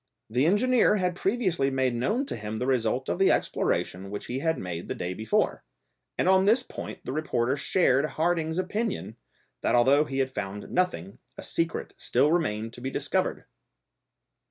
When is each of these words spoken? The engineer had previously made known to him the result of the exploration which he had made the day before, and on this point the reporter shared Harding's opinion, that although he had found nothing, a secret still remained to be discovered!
The 0.31 0.47
engineer 0.47 0.95
had 0.95 1.15
previously 1.15 1.69
made 1.69 1.93
known 1.93 2.25
to 2.25 2.35
him 2.35 2.57
the 2.57 2.65
result 2.65 3.07
of 3.07 3.19
the 3.19 3.31
exploration 3.31 4.09
which 4.09 4.25
he 4.25 4.39
had 4.39 4.57
made 4.57 4.87
the 4.87 4.95
day 4.95 5.13
before, 5.13 5.63
and 6.17 6.27
on 6.27 6.45
this 6.45 6.63
point 6.63 7.05
the 7.05 7.13
reporter 7.13 7.55
shared 7.55 8.05
Harding's 8.05 8.57
opinion, 8.57 9.15
that 9.61 9.75
although 9.75 10.05
he 10.05 10.17
had 10.17 10.31
found 10.31 10.71
nothing, 10.71 11.19
a 11.37 11.43
secret 11.43 11.93
still 11.99 12.31
remained 12.31 12.73
to 12.73 12.81
be 12.81 12.89
discovered! 12.89 13.45